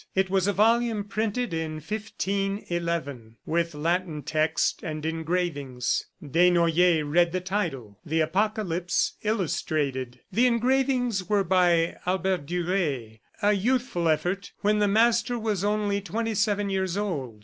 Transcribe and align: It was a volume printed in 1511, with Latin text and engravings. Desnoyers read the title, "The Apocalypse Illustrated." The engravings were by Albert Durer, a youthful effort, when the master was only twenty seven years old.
It 0.15 0.31
was 0.31 0.47
a 0.47 0.53
volume 0.53 1.03
printed 1.03 1.53
in 1.53 1.73
1511, 1.75 3.35
with 3.45 3.75
Latin 3.75 4.23
text 4.23 4.81
and 4.81 5.05
engravings. 5.05 6.07
Desnoyers 6.23 7.03
read 7.05 7.31
the 7.31 7.39
title, 7.39 7.99
"The 8.03 8.21
Apocalypse 8.21 9.13
Illustrated." 9.21 10.19
The 10.31 10.47
engravings 10.47 11.29
were 11.29 11.43
by 11.43 11.97
Albert 12.07 12.47
Durer, 12.47 13.17
a 13.43 13.53
youthful 13.53 14.09
effort, 14.09 14.53
when 14.61 14.79
the 14.79 14.87
master 14.87 15.37
was 15.37 15.63
only 15.63 16.01
twenty 16.01 16.33
seven 16.33 16.71
years 16.71 16.97
old. 16.97 17.39